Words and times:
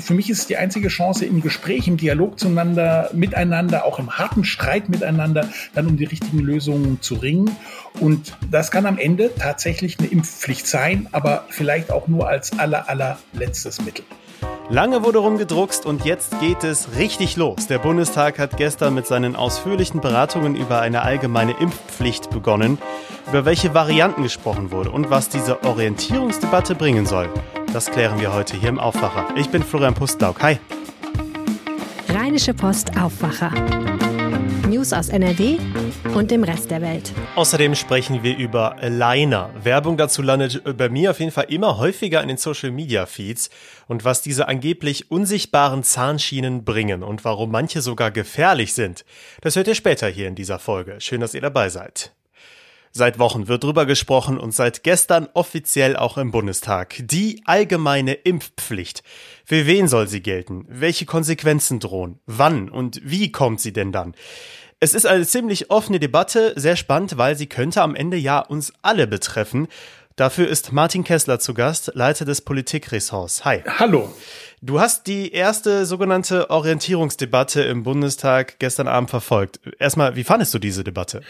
für 0.00 0.14
mich 0.14 0.30
ist 0.30 0.40
es 0.40 0.46
die 0.46 0.56
einzige 0.56 0.88
Chance, 0.88 1.24
im 1.26 1.40
Gespräch, 1.40 1.86
im 1.88 1.96
Dialog 1.96 2.38
zueinander, 2.38 3.10
miteinander, 3.12 3.84
auch 3.84 3.98
im 3.98 4.10
harten 4.10 4.44
Streit 4.44 4.88
miteinander, 4.88 5.48
dann 5.74 5.86
um 5.86 5.96
die 5.96 6.04
richtigen 6.04 6.40
Lösungen 6.40 7.00
zu 7.00 7.14
ringen. 7.14 7.56
Und 8.00 8.36
das 8.50 8.70
kann 8.70 8.86
am 8.86 8.98
Ende 8.98 9.30
tatsächlich 9.38 9.98
eine 9.98 10.08
Impfpflicht 10.08 10.66
sein, 10.66 11.08
aber 11.12 11.46
vielleicht 11.48 11.90
auch 11.90 12.08
nur 12.08 12.28
als 12.28 12.58
aller, 12.58 12.88
allerletztes 12.88 13.80
Mittel. 13.82 14.04
Lange 14.70 15.02
wurde 15.02 15.18
rumgedruckst 15.18 15.84
und 15.84 16.04
jetzt 16.04 16.38
geht 16.38 16.62
es 16.62 16.96
richtig 16.96 17.36
los. 17.36 17.66
Der 17.66 17.78
Bundestag 17.78 18.38
hat 18.38 18.56
gestern 18.56 18.94
mit 18.94 19.04
seinen 19.04 19.34
ausführlichen 19.34 20.00
Beratungen 20.00 20.54
über 20.54 20.80
eine 20.80 21.02
allgemeine 21.02 21.56
Impfpflicht 21.58 22.30
begonnen, 22.30 22.78
über 23.28 23.44
welche 23.44 23.74
Varianten 23.74 24.22
gesprochen 24.22 24.70
wurde 24.70 24.92
und 24.92 25.10
was 25.10 25.28
diese 25.28 25.64
Orientierungsdebatte 25.64 26.76
bringen 26.76 27.04
soll. 27.04 27.28
Das 27.72 27.88
klären 27.88 28.20
wir 28.20 28.32
heute 28.32 28.56
hier 28.56 28.68
im 28.68 28.80
Aufwacher. 28.80 29.32
Ich 29.36 29.48
bin 29.48 29.62
Florian 29.62 29.94
Pustlauk. 29.94 30.42
Hi. 30.42 30.58
Rheinische 32.08 32.52
Post 32.52 32.98
Aufwacher. 32.98 33.52
News 34.68 34.92
aus 34.92 35.08
NRW 35.08 35.58
und 36.14 36.32
dem 36.32 36.42
Rest 36.42 36.72
der 36.72 36.80
Welt. 36.80 37.12
Außerdem 37.36 37.76
sprechen 37.76 38.24
wir 38.24 38.36
über 38.36 38.76
Aligner. 38.78 39.50
Werbung 39.62 39.96
dazu 39.96 40.20
landet 40.20 40.62
bei 40.76 40.88
mir 40.88 41.12
auf 41.12 41.20
jeden 41.20 41.30
Fall 41.30 41.46
immer 41.48 41.78
häufiger 41.78 42.20
in 42.22 42.28
den 42.28 42.38
Social 42.38 42.72
Media 42.72 43.06
Feeds 43.06 43.50
und 43.86 44.04
was 44.04 44.20
diese 44.20 44.48
angeblich 44.48 45.12
unsichtbaren 45.12 45.84
Zahnschienen 45.84 46.64
bringen 46.64 47.04
und 47.04 47.24
warum 47.24 47.52
manche 47.52 47.82
sogar 47.82 48.10
gefährlich 48.10 48.74
sind. 48.74 49.04
Das 49.42 49.54
hört 49.54 49.68
ihr 49.68 49.76
später 49.76 50.08
hier 50.08 50.26
in 50.26 50.34
dieser 50.34 50.58
Folge. 50.58 50.96
Schön, 50.98 51.20
dass 51.20 51.34
ihr 51.34 51.40
dabei 51.40 51.68
seid. 51.68 52.12
Seit 52.92 53.20
Wochen 53.20 53.46
wird 53.46 53.62
drüber 53.62 53.86
gesprochen 53.86 54.36
und 54.36 54.52
seit 54.52 54.82
gestern 54.82 55.28
offiziell 55.34 55.96
auch 55.96 56.18
im 56.18 56.32
Bundestag. 56.32 56.96
Die 56.98 57.40
allgemeine 57.44 58.14
Impfpflicht. 58.14 59.04
Für 59.44 59.66
wen 59.66 59.86
soll 59.86 60.08
sie 60.08 60.22
gelten? 60.22 60.66
Welche 60.68 61.06
Konsequenzen 61.06 61.78
drohen? 61.78 62.18
Wann 62.26 62.68
und 62.68 63.00
wie 63.04 63.30
kommt 63.30 63.60
sie 63.60 63.72
denn 63.72 63.92
dann? 63.92 64.14
Es 64.80 64.94
ist 64.94 65.06
eine 65.06 65.24
ziemlich 65.24 65.70
offene 65.70 66.00
Debatte, 66.00 66.52
sehr 66.56 66.74
spannend, 66.74 67.16
weil 67.16 67.36
sie 67.36 67.46
könnte 67.46 67.82
am 67.82 67.94
Ende 67.94 68.16
ja 68.16 68.40
uns 68.40 68.72
alle 68.82 69.06
betreffen. 69.06 69.68
Dafür 70.16 70.48
ist 70.48 70.72
Martin 70.72 71.04
Kessler 71.04 71.38
zu 71.38 71.54
Gast, 71.54 71.92
Leiter 71.94 72.24
des 72.24 72.40
Politikressorts. 72.40 73.44
Hi. 73.44 73.62
Hallo. 73.78 74.12
Du 74.62 74.78
hast 74.78 75.06
die 75.06 75.32
erste 75.32 75.86
sogenannte 75.86 76.50
Orientierungsdebatte 76.50 77.62
im 77.62 77.82
Bundestag 77.82 78.58
gestern 78.58 78.88
Abend 78.88 79.08
verfolgt. 79.08 79.58
Erstmal, 79.78 80.16
wie 80.16 80.24
fandest 80.24 80.52
du 80.52 80.58
diese 80.58 80.84
Debatte? 80.84 81.22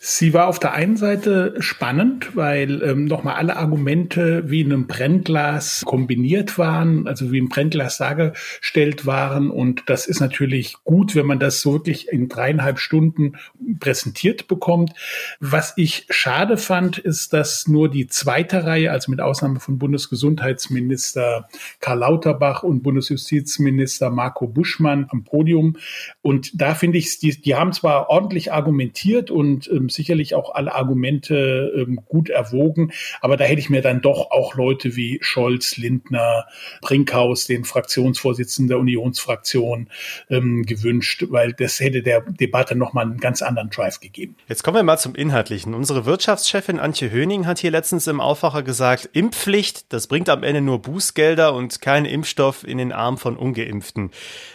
Sie 0.00 0.32
war 0.32 0.46
auf 0.46 0.58
der 0.58 0.72
einen 0.72 0.96
Seite 0.96 1.56
spannend, 1.58 2.34
weil 2.34 2.82
ähm, 2.82 3.04
nochmal 3.04 3.34
alle 3.34 3.58
Argumente 3.58 4.44
wie 4.48 4.62
in 4.62 4.72
einem 4.72 4.86
Brennglas 4.86 5.82
kombiniert 5.84 6.56
waren, 6.56 7.06
also 7.06 7.30
wie 7.30 7.36
im 7.36 7.50
Brennglas 7.50 7.98
dargestellt 7.98 9.04
waren. 9.04 9.50
Und 9.50 9.82
das 9.90 10.06
ist 10.06 10.20
natürlich 10.20 10.76
gut, 10.82 11.14
wenn 11.14 11.26
man 11.26 11.38
das 11.38 11.60
so 11.60 11.74
wirklich 11.74 12.08
in 12.08 12.30
dreieinhalb 12.30 12.78
Stunden 12.78 13.36
präsentiert 13.78 14.48
bekommt. 14.48 14.94
Was 15.38 15.74
ich 15.76 16.06
schade 16.08 16.56
fand, 16.56 16.96
ist, 16.96 17.34
dass 17.34 17.68
nur 17.68 17.90
die 17.90 18.06
zweite 18.06 18.64
Reihe, 18.64 18.90
also 18.90 19.10
mit 19.10 19.20
Ausnahme 19.20 19.60
von 19.60 19.78
Bundesgesundheitsminister 19.78 21.46
Karl 21.80 21.98
Lauterbach 21.98 22.62
und 22.70 22.82
Bundesjustizminister 22.82 24.10
Marco 24.10 24.46
Buschmann 24.46 25.06
am 25.10 25.24
Podium. 25.24 25.76
Und 26.22 26.60
da 26.60 26.74
finde 26.74 26.98
ich, 26.98 27.18
die, 27.18 27.40
die 27.40 27.54
haben 27.54 27.72
zwar 27.72 28.08
ordentlich 28.08 28.52
argumentiert 28.52 29.30
und 29.30 29.68
ähm, 29.70 29.88
sicherlich 29.88 30.34
auch 30.34 30.54
alle 30.54 30.74
Argumente 30.74 31.72
ähm, 31.76 32.00
gut 32.06 32.30
erwogen, 32.30 32.92
aber 33.20 33.36
da 33.36 33.44
hätte 33.44 33.60
ich 33.60 33.70
mir 33.70 33.82
dann 33.82 34.00
doch 34.00 34.30
auch 34.30 34.54
Leute 34.54 34.96
wie 34.96 35.18
Scholz, 35.20 35.76
Lindner, 35.76 36.46
Brinkhaus, 36.80 37.46
den 37.46 37.64
Fraktionsvorsitzenden 37.64 38.68
der 38.68 38.78
Unionsfraktion, 38.78 39.88
ähm, 40.28 40.64
gewünscht, 40.64 41.24
weil 41.28 41.52
das 41.52 41.80
hätte 41.80 42.02
der 42.02 42.20
Debatte 42.22 42.76
nochmal 42.76 43.06
einen 43.06 43.18
ganz 43.18 43.42
anderen 43.42 43.70
Drive 43.70 44.00
gegeben. 44.00 44.36
Jetzt 44.48 44.62
kommen 44.62 44.76
wir 44.76 44.82
mal 44.82 44.98
zum 44.98 45.14
Inhaltlichen. 45.14 45.74
Unsere 45.74 46.06
Wirtschaftschefin 46.06 46.78
Antje 46.78 47.10
Höning 47.10 47.46
hat 47.46 47.58
hier 47.58 47.70
letztens 47.70 48.06
im 48.06 48.20
Aufwacher 48.20 48.62
gesagt, 48.62 49.10
Impfpflicht, 49.12 49.92
das 49.92 50.06
bringt 50.06 50.28
am 50.28 50.42
Ende 50.42 50.60
nur 50.60 50.80
Bußgelder 50.82 51.54
und 51.54 51.80
keinen 51.80 52.06
Impfstoff 52.06 52.59
in 52.64 52.78
den 52.78 52.92
Arm 52.92 53.18
von 53.18 53.36
Ungeimpften. 53.36 54.10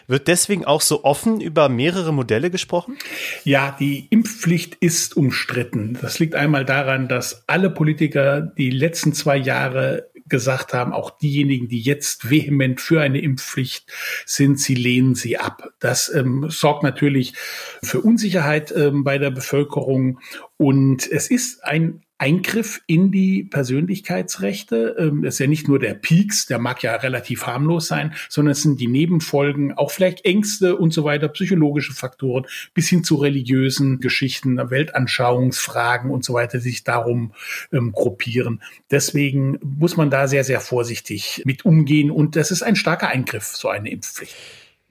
Wird 0.08 0.28
deswegen 0.28 0.66
auch 0.66 0.82
so 0.82 1.04
offen 1.04 1.42
über 1.42 1.70
mehrere 1.70 2.14
Modelle 2.14 2.50
gesprochen? 2.50 2.98
Ja, 3.44 3.76
die 3.80 4.08
Impfpflicht 4.10 4.76
ist 4.76 5.18
umstritten. 5.18 5.98
Das 6.02 6.20
liegt 6.20 6.36
einmal 6.36 6.66
daran, 6.66 7.08
dass 7.08 7.44
alle 7.48 7.70
Politiker 7.70 8.42
die 8.42 8.70
letzten 8.70 9.14
zwei 9.14 9.38
Jahre 9.38 10.10
gesagt 10.28 10.74
haben, 10.74 10.92
auch 10.92 11.12
diejenigen, 11.12 11.68
die 11.68 11.82
jetzt 11.82 12.30
vehement 12.30 12.82
für 12.82 13.02
eine 13.02 13.20
Impfpflicht 13.20 13.92
sind, 14.26 14.60
sie 14.60 14.74
lehnen 14.74 15.14
sie 15.14 15.38
ab. 15.38 15.70
Das 15.80 16.14
ähm, 16.14 16.48
sorgt 16.50 16.84
natürlich 16.84 17.34
für 17.84 18.02
Unsicherheit 18.02 18.74
ähm, 18.76 19.04
bei 19.04 19.20
der 19.20 19.30
Bevölkerung 19.30 20.20
und 20.58 21.10
es 21.12 21.30
ist 21.30 21.64
ein 21.64 22.05
Eingriff 22.18 22.82
in 22.88 23.12
die 23.12 23.44
Persönlichkeitsrechte. 23.44 24.96
Ähm, 24.98 25.22
das 25.24 25.36
ist 25.36 25.40
ja 25.40 25.48
nicht 25.48 25.68
nur 25.68 25.80
der 25.80 25.96
Peaks, 25.96 26.46
der 26.46 26.60
mag 26.60 26.82
ja 26.82 26.96
relativ 26.96 27.46
harmlos 27.46 27.88
sein, 27.88 28.14
sondern 28.30 28.54
es 28.54 28.62
sind 28.62 28.80
die 28.80 28.88
Nebenfolgen, 28.88 29.74
auch 29.74 29.92
vielleicht 29.92 30.24
Ängste 30.24 30.78
und 30.78 30.94
so 30.94 31.04
weiter, 31.04 31.28
psychologische 31.28 31.94
Faktoren, 31.94 32.46
bis 32.74 32.88
hin 32.88 33.04
zu 33.04 33.16
religiösen 33.16 34.00
Geschichten, 34.00 34.58
Weltanschauungsfragen 34.58 36.10
und 36.10 36.24
so 36.24 36.34
weiter, 36.34 36.58
die 36.60 36.64
sich 36.64 36.84
darum 36.84 37.34
ähm, 37.72 37.92
gruppieren. 37.92 38.62
Deswegen 38.90 39.60
muss 39.62 39.98
man 39.98 40.10
da 40.10 40.28
sehr, 40.28 40.44
sehr 40.44 40.62
vorsichtig 40.62 41.42
mit 41.46 41.66
umgehen 41.66 42.12
und 42.12 42.36
das 42.36 42.52
ist 42.52 42.64
ein 42.64 42.76
starker 42.76 43.10
Eingriff, 43.10 43.46
so 43.46 43.68
eine 43.68 43.90
Impfpflicht. 43.90 44.36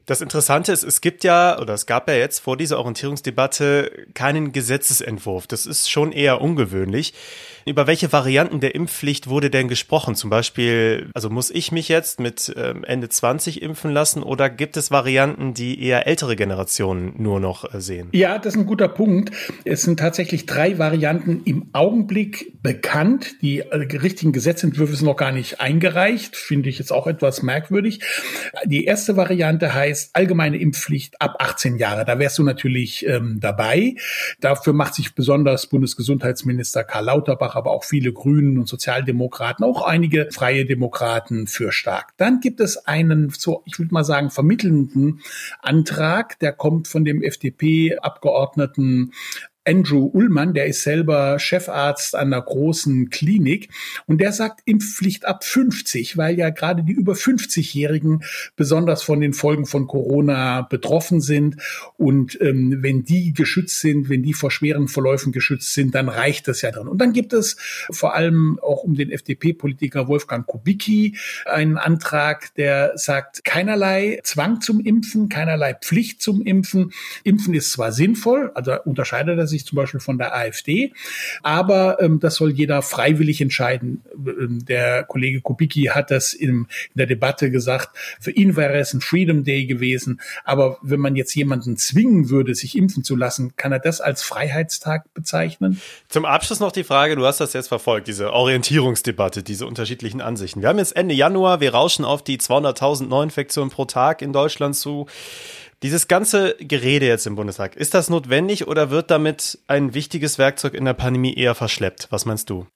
Das 0.06 0.20
Interessante 0.20 0.70
ist, 0.70 0.82
es 0.82 1.00
gibt 1.00 1.24
ja, 1.24 1.58
oder 1.58 1.72
es 1.72 1.86
gab 1.86 2.08
ja 2.08 2.14
jetzt 2.14 2.40
vor 2.40 2.58
dieser 2.58 2.78
Orientierungsdebatte 2.78 4.06
keinen 4.12 4.52
Gesetzesentwurf. 4.52 5.46
Das 5.46 5.64
ist 5.64 5.90
schon 5.90 6.12
eher 6.12 6.42
ungewöhnlich. 6.42 7.14
Über 7.66 7.86
welche 7.86 8.12
Varianten 8.12 8.60
der 8.60 8.74
Impfpflicht 8.74 9.28
wurde 9.28 9.48
denn 9.48 9.68
gesprochen? 9.68 10.14
Zum 10.14 10.28
Beispiel, 10.28 11.08
also 11.14 11.30
muss 11.30 11.50
ich 11.50 11.72
mich 11.72 11.88
jetzt 11.88 12.20
mit 12.20 12.52
ähm, 12.56 12.84
Ende 12.84 13.08
20 13.08 13.62
impfen 13.62 13.90
lassen 13.90 14.22
oder 14.22 14.50
gibt 14.50 14.76
es 14.76 14.90
Varianten, 14.90 15.54
die 15.54 15.82
eher 15.82 16.06
ältere 16.06 16.36
Generationen 16.36 17.14
nur 17.16 17.40
noch 17.40 17.72
äh, 17.72 17.80
sehen? 17.80 18.08
Ja, 18.12 18.38
das 18.38 18.54
ist 18.54 18.60
ein 18.60 18.66
guter 18.66 18.88
Punkt. 18.88 19.30
Es 19.64 19.82
sind 19.82 19.98
tatsächlich 19.98 20.44
drei 20.44 20.78
Varianten 20.78 21.42
im 21.44 21.70
Augenblick 21.72 22.52
bekannt. 22.62 23.36
Die 23.40 23.60
äh, 23.60 23.76
richtigen 23.96 24.32
Gesetzentwürfe 24.32 24.94
sind 24.96 25.06
noch 25.06 25.16
gar 25.16 25.32
nicht 25.32 25.60
eingereicht. 25.60 26.36
Finde 26.36 26.68
ich 26.68 26.78
jetzt 26.78 26.92
auch 26.92 27.06
etwas 27.06 27.42
merkwürdig. 27.42 28.00
Die 28.66 28.84
erste 28.84 29.16
Variante 29.16 29.72
heißt 29.72 30.14
allgemeine 30.14 30.58
Impfpflicht 30.58 31.20
ab 31.20 31.36
18 31.38 31.78
Jahre. 31.78 32.04
Da 32.04 32.18
wärst 32.18 32.36
du 32.36 32.42
natürlich 32.42 33.06
ähm, 33.06 33.38
dabei. 33.40 33.94
Dafür 34.40 34.74
macht 34.74 34.94
sich 34.94 35.14
besonders 35.14 35.66
Bundesgesundheitsminister 35.66 36.84
Karl 36.84 37.06
Lauterbach 37.06 37.53
aber 37.54 37.70
auch 37.70 37.84
viele 37.84 38.12
Grünen 38.12 38.58
und 38.58 38.68
Sozialdemokraten, 38.68 39.64
auch 39.64 39.82
einige 39.82 40.28
freie 40.32 40.64
Demokraten 40.64 41.46
für 41.46 41.72
stark. 41.72 42.12
Dann 42.16 42.40
gibt 42.40 42.60
es 42.60 42.86
einen, 42.86 43.30
so, 43.30 43.62
ich 43.66 43.78
würde 43.78 43.94
mal 43.94 44.04
sagen, 44.04 44.30
vermittelnden 44.30 45.20
Antrag, 45.60 46.38
der 46.38 46.52
kommt 46.52 46.88
von 46.88 47.04
dem 47.04 47.22
FDP-Abgeordneten 47.22 49.12
Andrew 49.66 50.10
Ullmann, 50.12 50.54
der 50.54 50.66
ist 50.66 50.82
selber 50.82 51.38
Chefarzt 51.38 52.14
an 52.14 52.32
einer 52.32 52.42
großen 52.42 53.10
Klinik 53.10 53.70
und 54.06 54.20
der 54.20 54.32
sagt 54.32 54.60
Impfpflicht 54.66 55.24
ab 55.24 55.44
50, 55.44 56.16
weil 56.16 56.38
ja 56.38 56.50
gerade 56.50 56.82
die 56.82 56.92
über 56.92 57.14
50-Jährigen 57.14 58.22
besonders 58.56 59.02
von 59.02 59.20
den 59.20 59.32
Folgen 59.32 59.66
von 59.66 59.86
Corona 59.86 60.62
betroffen 60.62 61.20
sind 61.20 61.56
und 61.96 62.38
ähm, 62.40 62.82
wenn 62.82 63.04
die 63.04 63.32
geschützt 63.32 63.80
sind, 63.80 64.08
wenn 64.08 64.22
die 64.22 64.34
vor 64.34 64.50
schweren 64.50 64.88
Verläufen 64.88 65.32
geschützt 65.32 65.72
sind, 65.72 65.94
dann 65.94 66.08
reicht 66.08 66.48
das 66.48 66.62
ja 66.62 66.70
drin. 66.70 66.88
Und 66.88 66.98
dann 66.98 67.12
gibt 67.12 67.32
es 67.32 67.56
vor 67.90 68.14
allem 68.14 68.58
auch 68.60 68.82
um 68.82 68.94
den 68.94 69.10
FDP-Politiker 69.10 70.08
Wolfgang 70.08 70.46
Kubicki 70.46 71.16
einen 71.46 71.78
Antrag, 71.78 72.54
der 72.56 72.92
sagt 72.96 73.44
keinerlei 73.44 74.20
Zwang 74.24 74.60
zum 74.60 74.80
Impfen, 74.80 75.28
keinerlei 75.28 75.74
Pflicht 75.74 76.20
zum 76.20 76.42
Impfen. 76.42 76.92
Impfen 77.22 77.54
ist 77.54 77.72
zwar 77.72 77.92
sinnvoll, 77.92 78.50
also 78.54 78.74
unterscheidet 78.84 79.38
er 79.38 79.46
sich 79.46 79.53
sich 79.54 79.66
zum 79.66 79.76
Beispiel 79.76 80.00
von 80.00 80.18
der 80.18 80.34
AfD. 80.34 80.92
Aber 81.42 82.00
ähm, 82.00 82.20
das 82.20 82.36
soll 82.36 82.50
jeder 82.50 82.82
freiwillig 82.82 83.40
entscheiden. 83.40 84.04
Ähm, 84.14 84.64
der 84.64 85.04
Kollege 85.04 85.40
Kubicki 85.40 85.84
hat 85.84 86.10
das 86.10 86.34
in, 86.34 86.50
in 86.50 86.66
der 86.94 87.06
Debatte 87.06 87.50
gesagt. 87.50 87.96
Für 88.20 88.30
ihn 88.30 88.56
wäre 88.56 88.78
es 88.78 88.92
ein 88.92 89.00
Freedom 89.00 89.44
Day 89.44 89.66
gewesen. 89.66 90.20
Aber 90.44 90.78
wenn 90.82 91.00
man 91.00 91.16
jetzt 91.16 91.34
jemanden 91.34 91.76
zwingen 91.76 92.30
würde, 92.30 92.54
sich 92.54 92.76
impfen 92.76 93.04
zu 93.04 93.16
lassen, 93.16 93.56
kann 93.56 93.72
er 93.72 93.78
das 93.78 94.00
als 94.00 94.22
Freiheitstag 94.22 95.12
bezeichnen? 95.14 95.80
Zum 96.08 96.24
Abschluss 96.24 96.60
noch 96.60 96.72
die 96.72 96.84
Frage, 96.84 97.16
du 97.16 97.24
hast 97.24 97.40
das 97.40 97.52
jetzt 97.52 97.68
verfolgt, 97.68 98.08
diese 98.08 98.32
Orientierungsdebatte, 98.32 99.42
diese 99.42 99.66
unterschiedlichen 99.66 100.20
Ansichten. 100.20 100.60
Wir 100.60 100.68
haben 100.68 100.78
jetzt 100.78 100.96
Ende 100.96 101.14
Januar, 101.14 101.60
wir 101.60 101.72
rauschen 101.72 102.04
auf 102.04 102.22
die 102.22 102.38
200.000 102.38 103.06
Neuinfektionen 103.06 103.70
pro 103.70 103.84
Tag 103.84 104.22
in 104.22 104.32
Deutschland 104.32 104.76
zu. 104.76 105.06
Dieses 105.84 106.08
ganze 106.08 106.56
Gerede 106.60 107.04
jetzt 107.04 107.26
im 107.26 107.34
Bundestag, 107.34 107.76
ist 107.76 107.92
das 107.92 108.08
notwendig 108.08 108.66
oder 108.66 108.88
wird 108.88 109.10
damit 109.10 109.58
ein 109.66 109.92
wichtiges 109.92 110.38
Werkzeug 110.38 110.72
in 110.72 110.86
der 110.86 110.94
Pandemie 110.94 111.34
eher 111.34 111.54
verschleppt? 111.54 112.06
Was 112.08 112.24
meinst 112.24 112.48
du? 112.48 112.66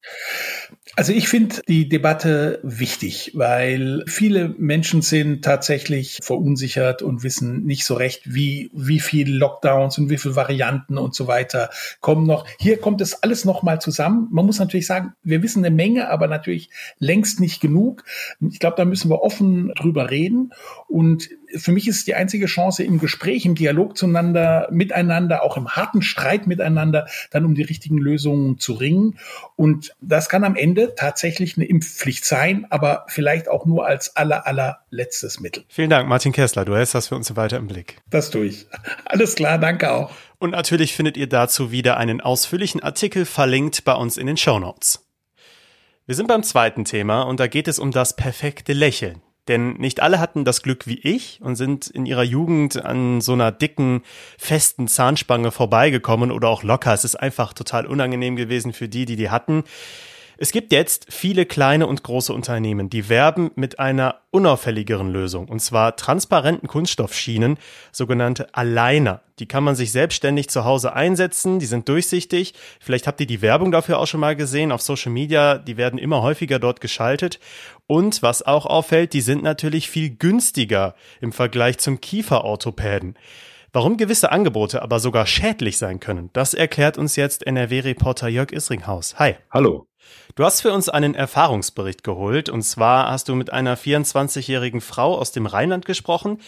Also 0.95 1.15
ich 1.15 1.27
finde 1.27 1.63
die 1.69 1.89
Debatte 1.89 2.61
wichtig, 2.63 3.31
weil 3.35 4.05
viele 4.07 4.51
Menschen 4.59 5.01
sind 5.01 5.43
tatsächlich 5.43 6.19
verunsichert 6.23 7.01
und 7.01 7.23
wissen 7.23 7.65
nicht 7.65 7.87
so 7.87 7.95
recht, 7.95 8.35
wie, 8.35 8.69
wie 8.75 9.01
viel 9.01 9.35
Lockdowns 9.35 9.97
und 9.97 10.11
wie 10.11 10.19
viele 10.19 10.37
Varianten 10.37 10.99
und 10.99 11.15
so 11.15 11.27
weiter 11.27 11.71
kommen 12.01 12.27
noch. 12.27 12.47
Hier 12.59 12.79
kommt 12.79 13.01
es 13.01 13.23
alles 13.23 13.47
noch 13.47 13.63
mal 13.63 13.81
zusammen. 13.81 14.29
Man 14.33 14.45
muss 14.45 14.59
natürlich 14.59 14.87
sagen, 14.87 15.15
wir 15.23 15.43
wissen 15.43 15.65
eine 15.65 15.75
Menge, 15.75 16.11
aber 16.11 16.27
natürlich 16.27 16.69
längst 16.99 17.41
nicht 17.41 17.63
genug. 17.63 18.05
Ich 18.51 18.59
glaube, 18.59 18.77
da 18.77 18.85
müssen 18.85 19.11
wir 19.11 19.23
offen 19.23 19.73
drüber 19.77 20.11
reden. 20.11 20.53
Und 20.89 21.31
für 21.57 21.73
mich 21.73 21.89
ist 21.89 21.97
es 21.97 22.05
die 22.05 22.15
einzige 22.15 22.47
Chance 22.47 22.85
im 22.85 22.99
Gespräch, 22.99 23.45
im 23.45 23.55
Dialog 23.55 23.97
zueinander, 23.97 24.69
miteinander, 24.71 25.43
auch 25.43 25.57
im 25.57 25.69
harten 25.69 26.03
Streit 26.03 26.47
miteinander, 26.47 27.07
dann 27.31 27.45
um 27.45 27.55
die 27.55 27.63
richtigen 27.63 27.99
Lösungen 27.99 28.59
zu 28.59 28.75
ringen. 28.75 29.19
Und 29.57 29.95
das 30.01 30.29
kann 30.29 30.45
am 30.45 30.57
Ende 30.57 30.95
tatsächlich 30.97 31.57
eine 31.57 31.67
Impfpflicht 31.67 32.25
sein, 32.25 32.67
aber 32.71 33.05
vielleicht 33.09 33.49
auch 33.49 33.67
nur 33.67 33.87
als 33.87 34.17
aller, 34.17 34.47
allerletztes 34.47 35.41
Mittel. 35.41 35.65
Vielen 35.69 35.91
Dank, 35.91 36.09
Martin 36.09 36.33
Kessler. 36.33 36.65
Du 36.65 36.77
hältst 36.77 36.95
das 36.95 37.09
für 37.09 37.17
uns 37.17 37.35
weiter 37.37 37.57
im 37.57 37.67
Blick. 37.67 37.99
Das 38.11 38.31
tue 38.31 38.47
ich. 38.47 38.67
Alles 39.05 39.35
klar, 39.35 39.59
danke 39.59 39.93
auch. 39.93 40.11
Und 40.39 40.51
natürlich 40.51 40.95
findet 40.95 41.17
ihr 41.17 41.29
dazu 41.29 41.73
wieder 41.73 41.97
einen 41.97 42.21
ausführlichen 42.21 42.83
Artikel 42.83 43.25
verlinkt 43.25 43.85
bei 43.85 43.95
uns 43.95 44.17
in 44.17 44.27
den 44.27 44.37
Show 44.37 44.59
Notes. 44.59 45.05
Wir 46.07 46.15
sind 46.15 46.29
beim 46.29 46.43
zweiten 46.43 46.85
Thema 46.85 47.23
und 47.23 47.39
da 47.41 47.49
geht 47.49 47.69
es 47.69 47.79
um 47.79 47.91
das 47.91 48.17
perfekte 48.17 48.73
Lächeln. 48.73 49.21
Denn 49.49 49.73
nicht 49.75 50.01
alle 50.01 50.21
hatten 50.21 50.45
das 50.45 50.63
Glück 50.63 50.87
wie 50.87 50.99
ich 50.99 51.41
und 51.43 51.57
sind 51.57 51.89
in 51.89 52.07
ihrer 52.07 52.23
Jugend 52.23 52.85
an 52.85 53.21
so 53.21 53.33
einer 53.33 53.51
dicken, 53.51 54.03
festen 54.39 54.87
Zahnspange 54.89 55.51
vorbeigekommen 55.51 56.31
oder 56.31 56.49
auch 56.49 56.63
locker. 56.63 56.93
Es 56.93 57.05
ist 57.05 57.17
einfach 57.17 57.55
total 57.55 57.87
unangenehm 57.87 58.37
gewesen 58.37 58.73
für 58.73 58.89
die, 58.89 59.07
die 59.07 59.17
die 59.17 59.31
hatten. 59.31 59.65
Es 60.41 60.53
gibt 60.53 60.71
jetzt 60.71 61.07
viele 61.13 61.47
kleine 61.47 61.89
und 61.89 62.05
große 62.05 62.33
Unternehmen, 62.33 62.89
die 62.89 63.09
werben 63.09 63.51
mit 63.57 63.81
einer 63.81 64.21
unauffälligeren 64.31 65.11
Lösung, 65.11 65.49
und 65.49 65.61
zwar 65.61 65.97
transparenten 65.97 66.69
Kunststoffschienen, 66.69 67.59
sogenannte 67.91 68.55
Aligner. 68.55 69.23
Die 69.41 69.47
kann 69.47 69.65
man 69.65 69.75
sich 69.75 69.91
selbstständig 69.91 70.49
zu 70.49 70.65
Hause 70.65 70.93
einsetzen, 70.93 71.59
die 71.59 71.67
sind 71.67 71.89
durchsichtig. 71.89 72.55
Vielleicht 72.79 73.09
habt 73.09 73.21
ihr 73.21 73.27
die 73.27 73.43
Werbung 73.43 73.73
dafür 73.73 73.99
auch 73.99 74.07
schon 74.07 74.21
mal 74.21 74.37
gesehen 74.37 74.71
auf 74.71 74.81
Social 74.81 75.11
Media, 75.11 75.59
die 75.59 75.77
werden 75.77 75.99
immer 75.99 76.23
häufiger 76.23 76.61
dort 76.61 76.81
geschaltet. 76.81 77.41
Und 77.89 78.23
was 78.23 78.47
auch 78.47 78.65
auffällt, 78.65 79.15
die 79.15 79.23
sind 79.23 79.43
natürlich 79.43 79.91
viel 79.91 80.11
günstiger 80.11 80.95
im 81.21 81.33
Vergleich 81.33 81.79
zum 81.79 82.01
Kieferorthopäden. 82.01 83.19
Warum 83.73 83.97
gewisse 83.97 84.31
Angebote 84.31 84.83
aber 84.83 85.01
sogar 85.01 85.27
schädlich 85.27 85.79
sein 85.79 85.99
können, 85.99 86.31
das 86.33 86.55
erklärt 86.55 86.97
uns 86.97 87.17
jetzt 87.17 87.45
NRW-Reporter 87.45 88.29
Jörg 88.29 88.53
Isringhaus. 88.53 89.19
Hi. 89.19 89.35
Hallo. 89.51 89.88
Du 90.35 90.45
hast 90.45 90.61
für 90.61 90.73
uns 90.73 90.89
einen 90.89 91.15
Erfahrungsbericht 91.15 92.05
geholt 92.05 92.49
und 92.49 92.63
zwar 92.63 93.11
hast 93.11 93.29
du 93.29 93.35
mit 93.35 93.53
einer 93.53 93.77
24-jährigen 93.77 94.81
Frau 94.81 95.17
aus 95.17 95.33
dem 95.33 95.47
Rheinland 95.47 95.85
gesprochen. 95.85 96.39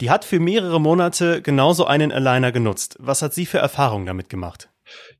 Die 0.00 0.10
hat 0.10 0.24
für 0.24 0.40
mehrere 0.40 0.80
Monate 0.80 1.42
genauso 1.42 1.86
einen 1.86 2.12
Aligner 2.12 2.52
genutzt. 2.52 2.96
Was 2.98 3.22
hat 3.22 3.32
sie 3.34 3.46
für 3.46 3.58
Erfahrungen 3.58 4.06
damit 4.06 4.28
gemacht? 4.28 4.68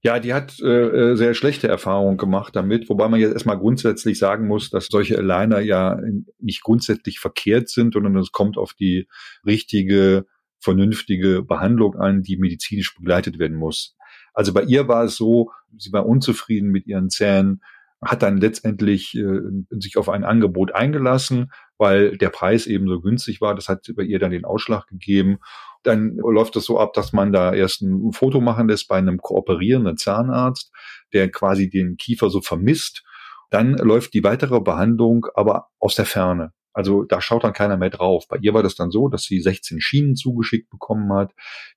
Ja, 0.03 0.19
die 0.19 0.35
hat 0.35 0.61
äh, 0.61 1.15
sehr 1.15 1.35
schlechte 1.35 1.69
Erfahrungen 1.69 2.17
gemacht 2.17 2.56
damit, 2.56 2.88
wobei 2.88 3.09
man 3.09 3.21
jetzt 3.21 3.32
erstmal 3.32 3.59
grundsätzlich 3.59 4.19
sagen 4.19 4.47
muss, 4.47 4.71
dass 4.71 4.87
solche 4.87 5.19
Aligner 5.19 5.61
ja 5.61 6.00
nicht 6.38 6.62
grundsätzlich 6.62 7.21
verkehrt 7.21 7.69
sind, 7.69 7.94
sondern 7.94 8.17
es 8.17 8.33
kommt 8.33 8.59
auf 8.59 8.75
die 8.75 9.09
richtige, 9.47 10.26
vernünftige 10.59 11.43
Behandlung 11.43 11.97
an, 11.97 12.23
die 12.23 12.37
medizinisch 12.37 12.94
begleitet 12.94 13.38
werden 13.38 13.56
muss. 13.56 13.97
Also 14.35 14.53
bei 14.53 14.62
ihr 14.62 14.88
war 14.88 15.05
es 15.05 15.17
so, 15.17 15.50
sie 15.77 15.93
war 15.93 16.06
unzufrieden 16.06 16.71
mit 16.71 16.87
ihren 16.87 17.11
Zähnen, 17.11 17.62
hat 18.03 18.23
dann 18.23 18.38
letztendlich 18.38 19.15
äh, 19.15 19.41
sich 19.71 19.97
auf 19.99 20.09
ein 20.09 20.25
Angebot 20.25 20.75
eingelassen, 20.75 21.53
weil 21.77 22.17
der 22.17 22.31
Preis 22.31 22.67
eben 22.67 22.88
so 22.88 23.00
günstig 23.00 23.41
war. 23.41 23.55
Das 23.55 23.69
hat 23.69 23.87
bei 23.94 24.03
ihr 24.03 24.19
dann 24.19 24.31
den 24.31 24.44
Ausschlag 24.44 24.87
gegeben. 24.87 25.38
Dann 25.82 26.17
läuft 26.17 26.56
es 26.56 26.65
so 26.65 26.79
ab, 26.79 26.93
dass 26.94 27.12
man 27.12 27.32
da 27.32 27.53
erst 27.53 27.82
ein 27.82 28.12
Foto 28.12 28.41
machen 28.41 28.69
lässt 28.69 28.88
bei 28.88 28.97
einem 28.97 29.19
kooperierenden 29.19 29.97
Zahnarzt, 29.97 30.73
der 31.12 31.31
quasi 31.31 31.69
den 31.69 31.97
Kiefer 31.97 32.31
so 32.31 32.41
vermisst. 32.41 33.05
Dann 33.50 33.76
läuft 33.76 34.15
die 34.15 34.25
weitere 34.25 34.61
Behandlung 34.61 35.26
aber 35.35 35.69
aus 35.79 35.94
der 35.94 36.06
Ferne. 36.06 36.53
Also 36.73 37.05
da 37.05 37.21
schaut 37.21 37.45
dann 37.45 37.53
keiner 37.53 37.77
mehr 37.77 37.91
drauf. 37.91 38.29
Bei 38.29 38.37
ihr 38.41 38.55
war 38.55 38.63
das 38.63 38.75
dann 38.75 38.91
so, 38.91 39.09
dass 39.09 39.25
sie 39.25 39.41
16 39.41 39.81
Schienen 39.81 40.15
zugeschickt 40.15 40.71
bekommen 40.71 41.13
hat. 41.13 41.33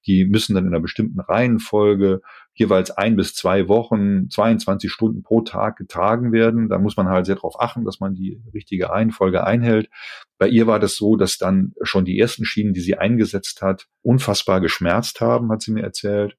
Die 0.06 0.25
müssen 0.25 0.54
dann 0.54 0.66
in 0.66 0.74
einer 0.74 0.81
bestimmten 0.81 1.19
Reihenfolge 1.19 2.22
jeweils 2.54 2.92
ein 2.92 3.16
bis 3.16 3.34
zwei 3.34 3.68
Wochen, 3.68 4.30
22 4.30 4.92
Stunden 4.92 5.24
pro 5.24 5.42
Tag 5.42 5.78
getragen 5.78 6.31
werden. 6.31 6.69
Da 6.69 6.78
muss 6.78 6.95
man 6.95 7.07
halt 7.10 7.25
sehr 7.25 7.36
darauf 7.36 7.60
achten, 7.60 7.86
dass 7.86 8.00
man 8.00 8.13
die 8.13 8.42
richtige 8.54 8.90
Reihenfolge 8.90 9.44
einhält. 9.44 9.90
Bei 10.38 10.48
ihr 10.48 10.68
war 10.68 10.80
das 10.80 10.95
so, 10.95 11.16
dass 11.16 11.38
dann 11.38 11.74
schon 11.81 12.06
die 12.06 12.19
ersten 12.19 12.45
Schienen, 12.45 12.74
die 12.74 12.81
sie 12.81 12.98
eingesetzt 12.98 13.62
hat, 13.62 13.88
unfassbar 14.04 14.62
geschmerzt 14.62 15.22
haben, 15.22 15.51
hat 15.51 15.62
sie 15.62 15.72
mir 15.72 15.84
erzählt. 15.84 16.38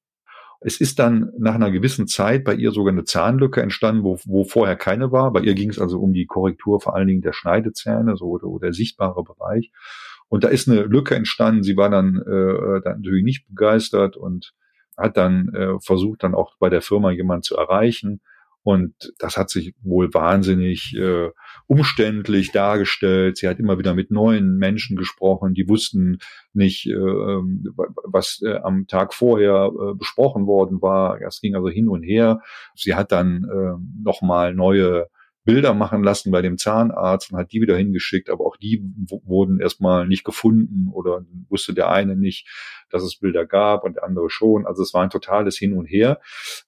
Es 0.67 0.81
ist 0.81 0.99
dann 0.99 1.31
nach 1.39 1.55
einer 1.55 1.71
gewissen 1.71 2.07
Zeit 2.07 2.43
bei 2.43 2.55
ihr 2.55 2.71
sogar 2.71 2.91
eine 2.91 3.05
Zahnlücke 3.05 3.61
entstanden, 3.61 4.03
wo, 4.03 4.19
wo 4.25 4.45
vorher 4.45 4.77
keine 4.77 5.13
war. 5.13 5.31
Bei 5.31 5.41
ihr 5.41 5.53
ging 5.53 5.69
es 5.69 5.79
also 5.79 6.01
um 6.01 6.15
die 6.15 6.25
Korrektur 6.25 6.81
vor 6.81 6.95
allen 6.97 7.07
Dingen 7.07 7.21
der 7.21 7.35
Schneidezähne, 7.35 8.17
so 8.17 8.25
oder, 8.29 8.47
oder 8.47 8.69
der 8.69 8.73
sichtbare 8.73 9.23
Bereich. 9.23 9.71
Und 10.29 10.43
da 10.43 10.49
ist 10.49 10.67
eine 10.67 10.85
Lücke 10.85 11.17
entstanden. 11.17 11.65
Sie 11.65 11.77
war 11.77 11.91
dann, 11.91 12.17
äh, 12.17 12.81
dann 12.83 13.03
natürlich 13.03 13.25
nicht 13.25 13.47
begeistert 13.47 14.17
und 14.17 14.55
hat 14.97 15.19
dann 15.19 15.53
äh, 15.55 15.79
versucht, 15.81 16.23
dann 16.23 16.35
auch 16.35 16.57
bei 16.59 16.71
der 16.71 16.81
Firma 16.81 17.11
jemanden 17.11 17.43
zu 17.43 17.57
erreichen. 17.59 18.23
Und 18.65 18.95
das 19.19 19.37
hat 19.37 19.51
sich 19.51 19.75
wohl 19.83 20.13
wahnsinnig 20.15 20.95
äh, 20.97 21.29
umständlich 21.67 22.51
dargestellt. 22.51 23.37
Sie 23.37 23.47
hat 23.47 23.59
immer 23.59 23.79
wieder 23.79 23.95
mit 23.95 24.11
neuen 24.11 24.57
Menschen 24.57 24.97
gesprochen, 24.97 25.53
die 25.53 25.69
wussten 25.69 26.19
nicht, 26.55 26.87
äh, 26.87 26.93
ähm, 26.93 27.65
was 28.05 28.41
äh, 28.43 28.57
am 28.57 28.87
Tag 28.87 29.13
vorher 29.13 29.71
äh, 29.71 29.95
besprochen 29.95 30.47
worden 30.47 30.81
war. 30.81 31.19
Das 31.21 31.43
ging 31.43 31.55
also 31.55 31.69
hin 31.69 31.89
und 31.89 32.03
her. 32.03 32.41
Sie 32.75 32.95
hat 32.95 33.13
dann 33.13 33.45
äh, 33.45 34.03
nochmal 34.03 34.55
neue 34.55 35.09
Bilder 35.45 35.75
machen 35.75 36.03
lassen 36.03 36.31
bei 36.31 36.41
dem 36.41 36.57
Zahnarzt 36.57 37.33
und 37.33 37.39
hat 37.39 37.53
die 37.53 37.61
wieder 37.61 37.77
hingeschickt, 37.77 38.31
aber 38.31 38.47
auch 38.47 38.57
die 38.57 38.83
wurden 39.09 39.61
erstmal 39.61 40.07
nicht 40.07 40.25
gefunden 40.25 40.89
oder 40.93 41.25
wusste 41.49 41.75
der 41.75 41.91
eine 41.91 42.17
nicht, 42.17 42.49
dass 42.91 43.03
es 43.03 43.19
Bilder 43.19 43.45
gab 43.45 43.85
und 43.85 43.97
der 43.97 44.05
andere 44.05 44.31
schon. 44.31 44.67
Also 44.67 44.83
es 44.83 44.95
war 44.95 45.03
ein 45.03 45.11
totales 45.11 45.59
Hin 45.59 45.75
und 45.75 45.87
Her. 45.87 46.21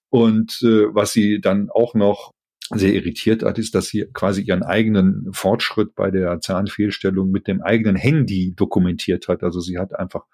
Und 0.09 0.59
äh, 0.61 0.93
was 0.93 1.11
sie 1.11 1.41
dann 1.41 1.69
auch 1.71 1.95
noch 1.95 2.33
sehr 2.69 2.93
irritiert 2.93 3.43
hat, 3.43 3.57
ist, 3.57 3.73
dass 3.75 3.87
sie 3.87 4.07
quasi 4.13 4.41
ihren 4.41 4.63
eigenen 4.63 5.29
Fortschritt 5.31 5.95
bei 5.95 6.11
der 6.11 6.41
Zahnfehlstellung 6.41 7.31
mit 7.31 7.47
dem 7.47 7.61
eigenen 7.61 7.95
Handy 7.95 8.53
dokumentiert 8.55 9.29
hat. 9.29 9.41
Also 9.41 9.61
sie 9.61 9.77
hat 9.77 9.97
einfach, 9.97 10.25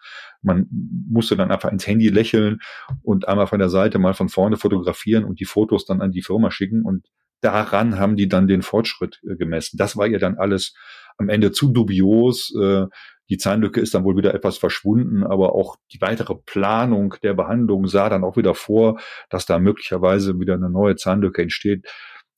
man 0.42 0.68
musste 1.10 1.38
dann 1.38 1.52
einfach 1.52 1.72
ins 1.72 1.86
Handy 1.86 2.10
lächeln 2.10 2.60
und 3.04 3.28
einmal 3.28 3.48
von 3.48 3.60
der 3.60 3.70
Seite 3.70 4.00
mal 4.00 4.16
von 4.16 4.30
vorne 4.30 4.58
fotografieren 4.58 5.26
und 5.26 5.40
die 5.40 5.46
Fotos 5.46 5.86
dann 5.86 6.02
an 6.02 6.12
die 6.12 6.24
Firma 6.24 6.50
schicken 6.50 6.84
und 6.84 7.08
daran 7.44 8.00
haben 8.00 8.16
die 8.16 8.28
dann 8.28 8.48
den 8.48 8.62
Fortschritt 8.62 9.22
äh, 9.24 9.36
gemessen. 9.36 9.78
Das 9.78 9.98
war 9.98 10.08
ihr 10.08 10.20
dann 10.20 10.38
alles 10.38 10.74
am 11.18 11.30
Ende 11.30 11.52
zu 11.52 11.72
dubios. 11.72 12.54
Äh, 12.60 12.86
die 13.30 13.38
Zahnlücke 13.38 13.80
ist 13.80 13.94
dann 13.94 14.04
wohl 14.04 14.18
wieder 14.18 14.34
etwas 14.34 14.58
verschwunden, 14.58 15.24
aber 15.24 15.56
auch 15.56 15.78
die 15.92 16.02
weitere 16.02 16.36
Planung 16.36 17.16
der 17.24 17.34
Behandlung 17.34 17.88
sah 17.88 18.10
dann 18.10 18.24
auch 18.24 18.38
wieder 18.38 18.54
vor, 18.54 19.00
dass 19.30 19.46
da 19.46 19.60
möglicherweise 19.60 20.40
wieder 20.40 20.56
eine 20.56 20.70
neue 20.70 20.96
Zahnlücke 20.96 21.42
entsteht. 21.42 21.88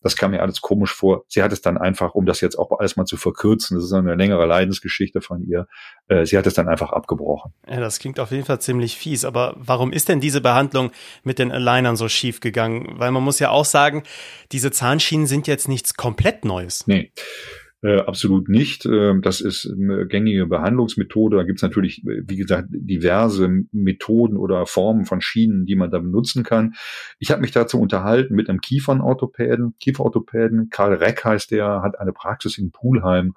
Das 0.05 0.15
kam 0.15 0.29
mir 0.29 0.43
alles 0.43 0.61
komisch 0.61 0.93
vor. 0.93 1.25
Sie 1.29 1.41
hat 1.41 1.51
es 1.51 1.61
dann 1.61 1.79
einfach, 1.79 2.13
um 2.13 2.27
das 2.27 2.39
jetzt 2.39 2.59
auch 2.59 2.77
alles 2.77 2.95
mal 2.95 3.05
zu 3.05 3.17
verkürzen, 3.17 3.75
das 3.75 3.85
ist 3.85 3.91
eine 3.91 4.13
längere 4.13 4.45
Leidensgeschichte 4.45 5.19
von 5.19 5.41
ihr, 5.41 5.65
äh, 6.09 6.27
sie 6.27 6.37
hat 6.37 6.45
es 6.45 6.53
dann 6.53 6.67
einfach 6.67 6.91
abgebrochen. 6.91 7.53
Ja, 7.67 7.79
das 7.79 7.97
klingt 7.97 8.19
auf 8.19 8.29
jeden 8.29 8.45
Fall 8.45 8.61
ziemlich 8.61 8.97
fies. 8.97 9.25
Aber 9.25 9.55
warum 9.57 9.91
ist 9.91 10.07
denn 10.07 10.19
diese 10.19 10.41
Behandlung 10.41 10.91
mit 11.23 11.39
den 11.39 11.51
Alignern 11.51 11.95
so 11.95 12.07
schief 12.07 12.39
gegangen? 12.39 12.99
Weil 12.99 13.09
man 13.09 13.23
muss 13.23 13.39
ja 13.39 13.49
auch 13.49 13.65
sagen, 13.65 14.03
diese 14.51 14.69
Zahnschienen 14.69 15.25
sind 15.25 15.47
jetzt 15.47 15.67
nichts 15.67 15.95
komplett 15.95 16.45
Neues. 16.45 16.85
Nee. 16.85 17.11
Äh, 17.85 17.99
absolut 17.99 18.49
nicht. 18.49 18.87
Äh, 18.87 19.13
das 19.21 19.41
ist 19.41 19.71
eine 19.71 20.07
gängige 20.07 20.47
Behandlungsmethode. 20.47 21.37
Da 21.37 21.43
gibt 21.43 21.59
es 21.59 21.61
natürlich, 21.61 22.01
wie 22.03 22.35
gesagt, 22.35 22.69
diverse 22.71 23.47
Methoden 23.71 24.37
oder 24.37 24.65
Formen 24.65 25.05
von 25.05 25.21
Schienen, 25.21 25.67
die 25.67 25.75
man 25.75 25.91
da 25.91 25.99
benutzen 25.99 26.43
kann. 26.43 26.73
Ich 27.19 27.29
habe 27.29 27.41
mich 27.41 27.51
dazu 27.51 27.79
unterhalten 27.79 28.33
mit 28.33 28.49
einem 28.49 28.59
Kiefernorthopäden, 28.59 29.75
Kieferorthopäden. 29.79 30.71
Karl 30.71 30.95
Reck 30.95 31.23
heißt 31.23 31.51
der, 31.51 31.83
hat 31.83 31.99
eine 31.99 32.11
Praxis 32.11 32.57
in 32.57 32.71
Pulheim. 32.71 33.35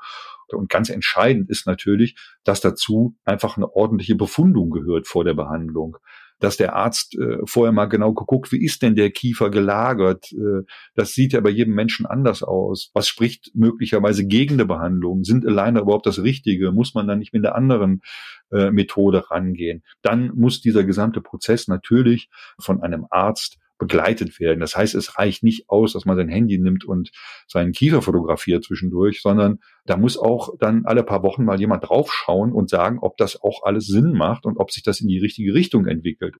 Und 0.56 0.68
ganz 0.68 0.90
entscheidend 0.90 1.50
ist 1.50 1.66
natürlich, 1.66 2.16
dass 2.44 2.60
dazu 2.60 3.16
einfach 3.24 3.56
eine 3.56 3.70
ordentliche 3.74 4.14
Befundung 4.16 4.70
gehört 4.70 5.06
vor 5.06 5.24
der 5.24 5.34
Behandlung. 5.34 5.98
dass 6.40 6.56
der 6.56 6.76
Arzt 6.76 7.16
äh, 7.18 7.38
vorher 7.46 7.72
mal 7.72 7.86
genau 7.86 8.12
geguckt, 8.12 8.52
wie 8.52 8.64
ist 8.64 8.82
denn 8.82 8.94
der 8.94 9.10
Kiefer 9.10 9.50
gelagert? 9.50 10.32
Äh, 10.32 10.62
das 10.94 11.12
sieht 11.12 11.32
ja 11.32 11.40
bei 11.40 11.50
jedem 11.50 11.74
Menschen 11.74 12.06
anders 12.06 12.42
aus. 12.42 12.90
Was 12.94 13.08
spricht 13.08 13.50
möglicherweise 13.54 14.24
gegen 14.24 14.54
eine 14.54 14.66
Behandlung? 14.66 15.24
Sind 15.24 15.44
Aligner 15.44 15.80
überhaupt 15.80 16.06
das 16.06 16.22
Richtige? 16.22 16.70
Muss 16.72 16.94
man 16.94 17.08
dann 17.08 17.18
nicht 17.18 17.32
mit 17.32 17.44
einer 17.44 17.56
anderen 17.56 18.02
äh, 18.52 18.70
Methode 18.70 19.30
rangehen? 19.30 19.82
Dann 20.02 20.30
muss 20.34 20.60
dieser 20.60 20.84
gesamte 20.84 21.20
Prozess 21.20 21.66
natürlich 21.66 22.28
von 22.60 22.82
einem 22.82 23.06
Arzt 23.10 23.58
begleitet 23.78 24.40
werden. 24.40 24.60
Das 24.60 24.76
heißt, 24.76 24.94
es 24.94 25.18
reicht 25.18 25.42
nicht 25.42 25.68
aus, 25.68 25.92
dass 25.92 26.04
man 26.04 26.16
sein 26.16 26.28
Handy 26.28 26.58
nimmt 26.58 26.84
und 26.84 27.10
seinen 27.46 27.72
Kiefer 27.72 28.02
fotografiert 28.02 28.64
zwischendurch, 28.64 29.22
sondern 29.22 29.58
da 29.86 29.96
muss 29.96 30.18
auch 30.18 30.56
dann 30.58 30.84
alle 30.84 31.02
paar 31.02 31.22
Wochen 31.22 31.44
mal 31.44 31.60
jemand 31.60 31.88
draufschauen 31.88 32.52
und 32.52 32.68
sagen, 32.68 32.98
ob 33.00 33.16
das 33.16 33.40
auch 33.40 33.62
alles 33.64 33.86
Sinn 33.86 34.12
macht 34.12 34.44
und 34.44 34.58
ob 34.58 34.70
sich 34.70 34.82
das 34.82 35.00
in 35.00 35.08
die 35.08 35.20
richtige 35.20 35.54
Richtung 35.54 35.86
entwickelt. 35.86 36.36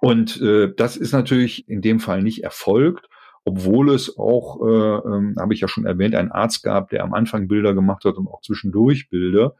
Und 0.00 0.40
äh, 0.40 0.72
das 0.76 0.96
ist 0.96 1.12
natürlich 1.12 1.68
in 1.68 1.80
dem 1.80 2.00
Fall 2.00 2.22
nicht 2.22 2.44
erfolgt 2.44 3.08
obwohl 3.48 3.94
es 3.94 4.18
auch, 4.18 4.60
äh, 4.60 4.68
äh, 4.68 5.34
habe 5.38 5.54
ich 5.54 5.60
ja 5.60 5.68
schon 5.68 5.86
erwähnt, 5.86 6.16
einen 6.16 6.32
Arzt 6.32 6.64
gab, 6.64 6.90
der 6.90 7.04
am 7.04 7.14
Anfang 7.14 7.46
Bilder 7.46 7.74
gemacht 7.74 8.04
hat 8.04 8.16
und 8.16 8.26
auch 8.26 8.40
zwischendurch 8.40 9.08
Bilder 9.08 9.54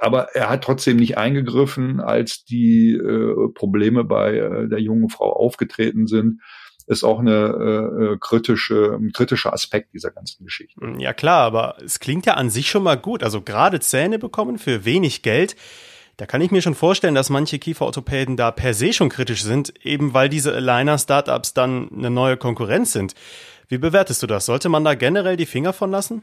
aber 0.00 0.34
er 0.34 0.50
hat 0.50 0.64
trotzdem 0.64 0.96
nicht 0.96 1.16
eingegriffen, 1.16 2.00
als 2.00 2.44
die 2.44 2.92
äh, 2.92 3.52
Probleme 3.54 4.04
bei 4.04 4.36
äh, 4.36 4.68
der 4.68 4.80
jungen 4.80 5.08
Frau 5.08 5.32
aufgetreten 5.32 6.06
sind. 6.06 6.40
Ist 6.86 7.04
auch 7.04 7.18
eine 7.20 7.30
äh, 7.30 8.04
äh, 8.14 8.18
kritische, 8.18 8.96
ein 8.98 9.12
kritischer 9.12 9.52
Aspekt 9.52 9.92
dieser 9.92 10.10
ganzen 10.10 10.44
Geschichte. 10.44 10.80
Ja 10.98 11.12
klar, 11.12 11.42
aber 11.42 11.76
es 11.84 12.00
klingt 12.00 12.24
ja 12.24 12.34
an 12.34 12.48
sich 12.48 12.70
schon 12.70 12.82
mal 12.82 12.96
gut. 12.96 13.22
Also 13.22 13.42
gerade 13.42 13.78
Zähne 13.80 14.18
bekommen 14.18 14.58
für 14.58 14.86
wenig 14.86 15.22
Geld. 15.22 15.54
Da 16.16 16.26
kann 16.26 16.40
ich 16.40 16.50
mir 16.50 16.62
schon 16.62 16.74
vorstellen, 16.74 17.14
dass 17.14 17.30
manche 17.30 17.58
Kieferorthopäden 17.58 18.36
da 18.36 18.50
per 18.50 18.74
se 18.74 18.92
schon 18.92 19.10
kritisch 19.10 19.44
sind, 19.44 19.72
eben 19.84 20.14
weil 20.14 20.28
diese 20.28 20.52
Aligner-Startups 20.52 21.54
dann 21.54 21.90
eine 21.92 22.10
neue 22.10 22.36
Konkurrenz 22.36 22.92
sind. 22.92 23.14
Wie 23.68 23.78
bewertest 23.78 24.22
du 24.22 24.26
das? 24.26 24.46
Sollte 24.46 24.70
man 24.70 24.82
da 24.82 24.94
generell 24.94 25.36
die 25.36 25.46
Finger 25.46 25.74
von 25.74 25.90
lassen? 25.90 26.22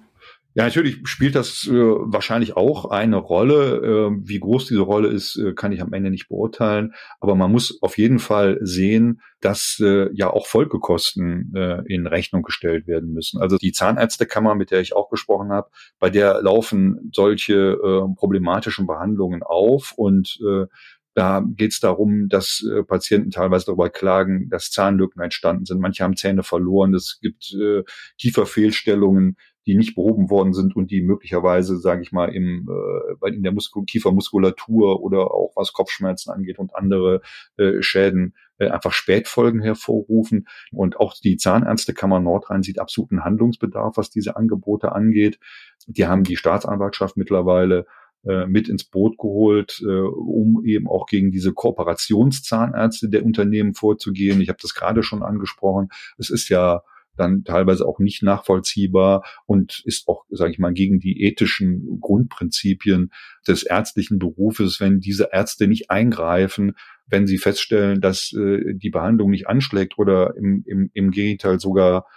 Ja, 0.57 0.63
natürlich 0.63 0.99
spielt 1.03 1.35
das 1.35 1.67
äh, 1.67 1.73
wahrscheinlich 1.73 2.55
auch 2.55 2.85
eine 2.85 3.17
Rolle. 3.17 4.11
Äh, 4.13 4.17
wie 4.23 4.39
groß 4.39 4.67
diese 4.67 4.79
Rolle 4.79 5.09
ist, 5.09 5.35
äh, 5.35 5.53
kann 5.53 5.73
ich 5.73 5.81
am 5.81 5.91
Ende 5.91 6.09
nicht 6.09 6.29
beurteilen. 6.29 6.93
Aber 7.19 7.35
man 7.35 7.51
muss 7.51 7.77
auf 7.81 7.97
jeden 7.97 8.19
Fall 8.19 8.57
sehen, 8.61 9.19
dass 9.41 9.81
äh, 9.81 10.09
ja 10.13 10.29
auch 10.29 10.47
Folgekosten 10.47 11.51
äh, 11.53 11.81
in 11.93 12.07
Rechnung 12.07 12.41
gestellt 12.41 12.87
werden 12.87 13.11
müssen. 13.11 13.41
Also 13.41 13.57
die 13.57 13.73
Zahnärztekammer, 13.73 14.55
mit 14.55 14.71
der 14.71 14.79
ich 14.79 14.95
auch 14.95 15.09
gesprochen 15.09 15.51
habe, 15.51 15.69
bei 15.99 16.09
der 16.09 16.41
laufen 16.41 17.11
solche 17.13 17.53
äh, 17.53 18.15
problematischen 18.15 18.87
Behandlungen 18.87 19.43
auf 19.43 19.91
und 19.97 20.39
äh, 20.41 20.67
da 21.15 21.41
geht 21.45 21.71
es 21.71 21.79
darum, 21.79 22.27
dass 22.27 22.61
äh, 22.69 22.83
Patienten 22.83 23.31
teilweise 23.31 23.67
darüber 23.67 23.89
klagen, 23.89 24.49
dass 24.49 24.69
Zahnlücken 24.69 25.21
entstanden 25.21 25.63
sind. 25.63 25.79
Manche 25.79 26.03
haben 26.03 26.17
Zähne 26.17 26.43
verloren. 26.43 26.93
Es 26.93 27.19
gibt 27.21 27.53
äh, 27.53 27.83
Kieferfehlstellungen, 28.19 29.37
die 29.65 29.75
nicht 29.75 29.95
behoben 29.95 30.29
worden 30.29 30.53
sind 30.53 30.75
und 30.75 30.91
die 30.91 31.01
möglicherweise, 31.01 31.77
sage 31.77 32.01
ich 32.01 32.11
mal, 32.11 32.27
im, 32.33 32.69
äh, 33.23 33.29
in 33.33 33.43
der 33.43 33.51
Muskul 33.51 33.85
Kiefermuskulatur 33.85 35.01
oder 35.01 35.31
auch 35.31 35.53
was 35.55 35.73
Kopfschmerzen 35.73 36.31
angeht 36.31 36.59
und 36.59 36.75
andere 36.75 37.21
äh, 37.57 37.81
Schäden 37.81 38.35
äh, 38.57 38.69
einfach 38.69 38.93
Spätfolgen 38.93 39.61
hervorrufen. 39.61 40.47
Und 40.71 40.97
auch 40.97 41.13
die 41.13 41.37
Zahnärztekammer 41.37 42.19
Nordrhein 42.19 42.63
sieht 42.63 42.79
absoluten 42.79 43.23
Handlungsbedarf, 43.23 43.97
was 43.97 44.09
diese 44.09 44.35
Angebote 44.35 44.91
angeht. 44.91 45.39
Die 45.87 46.05
haben 46.05 46.23
die 46.23 46.37
Staatsanwaltschaft 46.37 47.17
mittlerweile 47.17 47.85
äh, 48.25 48.47
mit 48.47 48.69
ins 48.69 48.83
Boot 48.83 49.17
geholt, 49.17 49.81
äh, 49.85 49.87
um 49.87 50.63
eben 50.65 50.87
auch 50.87 51.05
gegen 51.05 51.31
diese 51.31 51.53
Kooperationszahnärzte 51.53 53.09
der 53.09 53.25
Unternehmen 53.25 53.73
vorzugehen. 53.73 54.41
Ich 54.41 54.49
habe 54.49 54.59
das 54.61 54.73
gerade 54.73 55.03
schon 55.03 55.21
angesprochen. 55.21 55.89
Es 56.17 56.29
ist 56.29 56.49
ja 56.49 56.81
dann 57.17 57.43
teilweise 57.43 57.85
auch 57.85 57.99
nicht 57.99 58.23
nachvollziehbar 58.23 59.23
und 59.45 59.81
ist 59.85 60.07
auch, 60.07 60.25
sage 60.29 60.51
ich 60.51 60.59
mal, 60.59 60.73
gegen 60.73 60.99
die 60.99 61.23
ethischen 61.23 61.99
Grundprinzipien 62.01 63.11
des 63.47 63.63
ärztlichen 63.63 64.19
Berufes, 64.19 64.79
wenn 64.79 64.99
diese 64.99 65.29
Ärzte 65.31 65.67
nicht 65.67 65.89
eingreifen, 65.89 66.75
wenn 67.07 67.27
sie 67.27 67.37
feststellen, 67.37 68.01
dass 68.01 68.33
äh, 68.33 68.73
die 68.73 68.89
Behandlung 68.89 69.29
nicht 69.29 69.47
anschlägt 69.47 69.97
oder 69.97 70.35
im, 70.37 70.63
im, 70.65 70.89
im 70.93 71.11
Gegenteil 71.11 71.59
sogar 71.59 72.07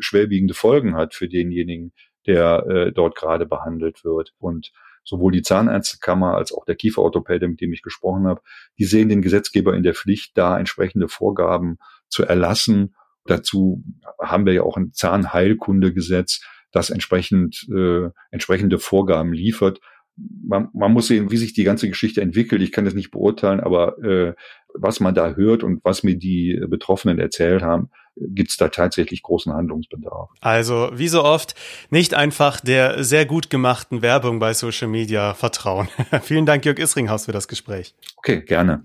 schwerwiegende 0.00 0.54
Folgen 0.54 0.96
hat 0.96 1.14
für 1.14 1.28
denjenigen, 1.28 1.92
der 2.26 2.66
äh, 2.66 2.92
dort 2.92 3.16
gerade 3.16 3.46
behandelt 3.46 4.04
wird. 4.04 4.34
Und 4.38 4.72
sowohl 5.04 5.32
die 5.32 5.42
Zahnärztekammer 5.42 6.34
als 6.34 6.52
auch 6.52 6.64
der 6.64 6.76
Kieferorthopäde, 6.76 7.48
mit 7.48 7.60
dem 7.60 7.72
ich 7.72 7.82
gesprochen 7.82 8.26
habe, 8.26 8.42
die 8.78 8.84
sehen 8.84 9.08
den 9.08 9.22
Gesetzgeber 9.22 9.74
in 9.74 9.82
der 9.82 9.94
Pflicht, 9.94 10.36
da 10.36 10.58
entsprechende 10.58 11.08
Vorgaben 11.08 11.78
zu 12.08 12.24
erlassen 12.24 12.94
Dazu 13.28 13.84
haben 14.20 14.46
wir 14.46 14.54
ja 14.54 14.62
auch 14.62 14.76
ein 14.76 14.92
Zahnheilkundegesetz, 14.92 16.40
das 16.72 16.90
entsprechend 16.90 17.66
äh, 17.70 18.08
entsprechende 18.30 18.78
Vorgaben 18.78 19.32
liefert. 19.32 19.80
Man, 20.16 20.68
man 20.72 20.92
muss 20.92 21.06
sehen, 21.06 21.30
wie 21.30 21.36
sich 21.36 21.52
die 21.52 21.62
ganze 21.62 21.88
Geschichte 21.88 22.22
entwickelt. 22.22 22.62
Ich 22.62 22.72
kann 22.72 22.86
das 22.86 22.94
nicht 22.94 23.10
beurteilen, 23.10 23.60
aber 23.60 23.98
äh, 24.02 24.34
was 24.74 24.98
man 24.98 25.14
da 25.14 25.34
hört 25.34 25.62
und 25.62 25.84
was 25.84 26.02
mir 26.02 26.16
die 26.16 26.60
Betroffenen 26.68 27.18
erzählt 27.18 27.62
haben, 27.62 27.90
gibt 28.16 28.50
es 28.50 28.56
da 28.56 28.68
tatsächlich 28.68 29.22
großen 29.22 29.52
Handlungsbedarf. 29.52 30.30
Also 30.40 30.90
wie 30.94 31.08
so 31.08 31.22
oft 31.22 31.54
nicht 31.90 32.14
einfach 32.14 32.60
der 32.60 33.04
sehr 33.04 33.26
gut 33.26 33.50
gemachten 33.50 34.02
Werbung 34.02 34.38
bei 34.38 34.54
Social 34.54 34.88
Media 34.88 35.34
vertrauen. 35.34 35.88
Vielen 36.22 36.46
Dank, 36.46 36.64
Jörg 36.64 36.78
Isringhaus, 36.78 37.26
für 37.26 37.32
das 37.32 37.46
Gespräch. 37.46 37.94
Okay, 38.16 38.40
gerne. 38.42 38.82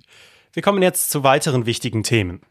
Wir 0.51 0.61
kommen 0.61 0.83
jetzt 0.83 1.09
zu 1.09 1.23
weiteren 1.23 1.65
wichtigen 1.65 2.03
Themen. 2.03 2.41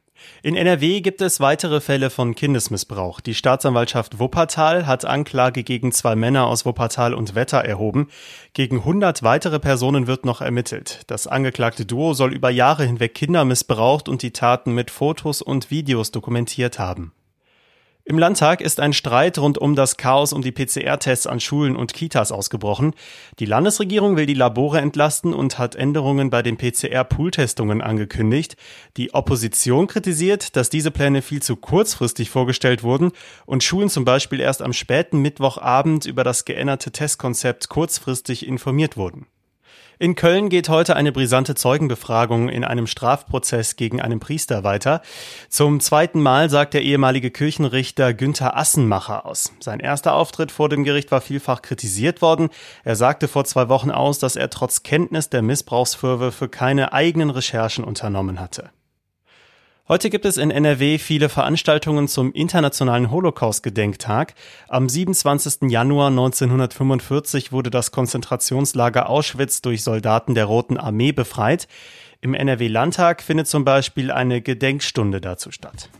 In 0.42 0.56
NRW 0.56 1.00
gibt 1.00 1.20
es 1.20 1.40
weitere 1.40 1.80
Fälle 1.80 2.10
von 2.10 2.34
Kindesmissbrauch. 2.34 3.20
Die 3.20 3.34
Staatsanwaltschaft 3.34 4.18
Wuppertal 4.18 4.86
hat 4.86 5.04
Anklage 5.04 5.62
gegen 5.62 5.92
zwei 5.92 6.16
Männer 6.16 6.46
aus 6.46 6.66
Wuppertal 6.66 7.14
und 7.14 7.34
Wetter 7.34 7.58
erhoben. 7.58 8.08
Gegen 8.52 8.78
100 8.78 9.22
weitere 9.22 9.58
Personen 9.58 10.06
wird 10.06 10.24
noch 10.24 10.40
ermittelt. 10.40 11.02
Das 11.06 11.26
angeklagte 11.26 11.86
Duo 11.86 12.14
soll 12.14 12.32
über 12.32 12.50
Jahre 12.50 12.84
hinweg 12.84 13.14
Kinder 13.14 13.44
missbraucht 13.44 14.08
und 14.08 14.22
die 14.22 14.32
Taten 14.32 14.72
mit 14.74 14.90
Fotos 14.90 15.42
und 15.42 15.70
Videos 15.70 16.10
dokumentiert 16.10 16.78
haben. 16.78 17.12
Im 18.04 18.18
Landtag 18.18 18.60
ist 18.60 18.80
ein 18.80 18.92
Streit 18.92 19.38
rund 19.38 19.58
um 19.58 19.76
das 19.76 19.96
Chaos 19.96 20.32
um 20.32 20.42
die 20.42 20.50
PCR-Tests 20.50 21.28
an 21.28 21.38
Schulen 21.38 21.76
und 21.76 21.94
Kitas 21.94 22.32
ausgebrochen. 22.32 22.94
Die 23.38 23.44
Landesregierung 23.44 24.16
will 24.16 24.26
die 24.26 24.34
Labore 24.34 24.80
entlasten 24.80 25.32
und 25.32 25.56
hat 25.56 25.76
Änderungen 25.76 26.28
bei 26.28 26.42
den 26.42 26.56
PCR-Pool-Testungen 26.56 27.80
angekündigt. 27.80 28.56
Die 28.96 29.14
Opposition 29.14 29.86
kritisiert, 29.86 30.56
dass 30.56 30.68
diese 30.68 30.90
Pläne 30.90 31.22
viel 31.22 31.42
zu 31.42 31.54
kurzfristig 31.54 32.28
vorgestellt 32.28 32.82
wurden 32.82 33.12
und 33.46 33.62
Schulen 33.62 33.88
zum 33.88 34.04
Beispiel 34.04 34.40
erst 34.40 34.62
am 34.62 34.72
späten 34.72 35.20
Mittwochabend 35.20 36.04
über 36.04 36.24
das 36.24 36.44
geänderte 36.44 36.90
Testkonzept 36.90 37.68
kurzfristig 37.68 38.48
informiert 38.48 38.96
wurden. 38.96 39.26
In 39.98 40.16
Köln 40.16 40.48
geht 40.48 40.68
heute 40.68 40.96
eine 40.96 41.12
brisante 41.12 41.54
Zeugenbefragung 41.54 42.48
in 42.48 42.64
einem 42.64 42.88
Strafprozess 42.88 43.76
gegen 43.76 44.00
einen 44.00 44.18
Priester 44.18 44.64
weiter. 44.64 45.00
Zum 45.48 45.78
zweiten 45.78 46.20
Mal 46.20 46.50
sagt 46.50 46.74
der 46.74 46.82
ehemalige 46.82 47.30
Kirchenrichter 47.30 48.12
Günther 48.12 48.56
Assenmacher 48.56 49.24
aus. 49.26 49.52
Sein 49.60 49.78
erster 49.78 50.14
Auftritt 50.14 50.50
vor 50.50 50.68
dem 50.68 50.82
Gericht 50.82 51.12
war 51.12 51.20
vielfach 51.20 51.62
kritisiert 51.62 52.20
worden. 52.20 52.50
Er 52.82 52.96
sagte 52.96 53.28
vor 53.28 53.44
zwei 53.44 53.68
Wochen 53.68 53.92
aus, 53.92 54.18
dass 54.18 54.34
er 54.34 54.50
trotz 54.50 54.82
Kenntnis 54.82 55.30
der 55.30 55.42
Missbrauchsvorwürfe 55.42 56.48
keine 56.48 56.92
eigenen 56.92 57.30
Recherchen 57.30 57.84
unternommen 57.84 58.40
hatte. 58.40 58.70
Heute 59.88 60.10
gibt 60.10 60.24
es 60.26 60.36
in 60.36 60.52
NRW 60.52 60.96
viele 60.98 61.28
Veranstaltungen 61.28 62.06
zum 62.06 62.32
Internationalen 62.32 63.10
Holocaust-Gedenktag. 63.10 64.34
Am 64.68 64.88
27. 64.88 65.68
Januar 65.70 66.06
1945 66.06 67.50
wurde 67.50 67.70
das 67.70 67.90
Konzentrationslager 67.90 69.08
Auschwitz 69.08 69.60
durch 69.60 69.82
Soldaten 69.82 70.36
der 70.36 70.44
Roten 70.44 70.78
Armee 70.78 71.10
befreit. 71.10 71.66
Im 72.20 72.32
NRW-Landtag 72.32 73.22
findet 73.22 73.48
zum 73.48 73.64
Beispiel 73.64 74.12
eine 74.12 74.40
Gedenkstunde 74.40 75.20
dazu 75.20 75.50
statt. 75.50 75.90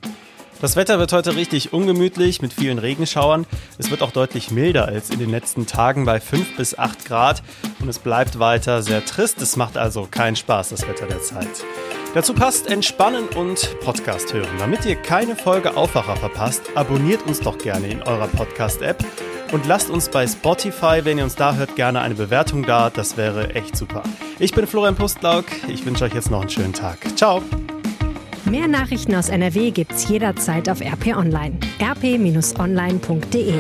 Das 0.61 0.77
Wetter 0.77 1.01
wird 1.01 1.13
heute 1.13 1.35
richtig 1.35 1.73
ungemütlich 1.73 2.41
mit 2.41 2.53
vielen 2.53 2.79
Regenschauern. 2.79 3.47
Es 3.79 3.91
wird 3.91 4.03
auch 4.03 4.13
deutlich 4.13 4.53
milder 4.53 4.87
als 4.87 5.11
in 5.11 5.19
den 5.19 5.31
letzten 5.31 5.67
Tagen 5.67 6.05
bei 6.05 6.21
5 6.21 6.57
bis 6.57 6.79
8 6.79 7.05
Grad 7.05 7.43
und 7.81 7.89
es 7.89 7.99
bleibt 7.99 8.39
weiter 8.39 8.81
sehr 8.81 9.05
trist. 9.05 9.43
Es 9.43 9.57
macht 9.57 9.77
also 9.77 10.07
keinen 10.09 10.37
Spaß, 10.37 10.69
das 10.69 10.87
Wetter 10.87 11.09
der 11.09 11.21
Zeit. 11.21 11.65
Dazu 12.15 12.35
passt 12.35 12.67
Entspannen 12.67 13.27
und 13.29 13.81
Podcast 13.81 14.35
hören. 14.35 14.59
Damit 14.59 14.85
ihr 14.85 14.97
keine 14.97 15.35
Folge 15.35 15.77
Aufwacher 15.77 16.17
verpasst, 16.17 16.63
abonniert 16.75 17.27
uns 17.27 17.41
doch 17.41 17.57
gerne 17.57 17.89
in 17.89 18.03
eurer 18.03 18.27
Podcast-App 18.27 19.03
und 19.53 19.67
lasst 19.67 19.89
uns 19.89 20.11
bei 20.11 20.27
Spotify, 20.27 21.01
wenn 21.05 21.17
ihr 21.17 21.25
uns 21.25 21.37
da 21.37 21.55
hört, 21.55 21.75
gerne 21.75 22.01
eine 22.01 22.15
Bewertung 22.15 22.65
da. 22.65 22.91
Das 22.91 23.17
wäre 23.17 23.55
echt 23.55 23.77
super. 23.77 24.03
Ich 24.39 24.53
bin 24.53 24.67
Florian 24.67 24.95
Pustlauk. 24.95 25.47
Ich 25.69 25.87
wünsche 25.87 26.05
euch 26.05 26.15
jetzt 26.15 26.31
noch 26.31 26.43
einen 26.43 26.51
schönen 26.51 26.75
Tag. 26.75 26.99
Ciao. 27.17 27.43
Mehr 28.45 28.69
Nachrichten 28.69 29.15
aus 29.15 29.31
NRW 29.31 29.71
gibt's 29.71 30.07
jederzeit 30.09 30.69
auf 30.69 30.81
RP 30.81 31.17
Online. 31.17 31.59
rp-online.de 31.81 33.55